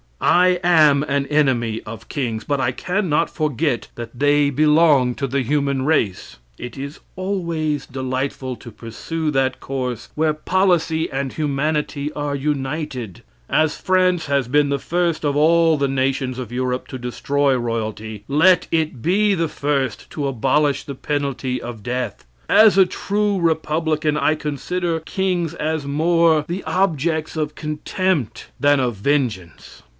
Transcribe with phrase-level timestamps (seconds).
[0.19, 5.25] I am an enemy of kings, but I can not forget that they belong to
[5.27, 6.37] the human race.
[6.59, 13.23] It is always delightful to pursue that course where policy and humanity are united.
[13.49, 18.23] As France has been the first of all the nations of Europe to destroy royalty,
[18.27, 22.25] let it be the first to abolish the penalty of death.
[22.49, 28.95] As a true republican, I consider kings as more the objects of contempt than of
[28.95, 29.81] vengeance."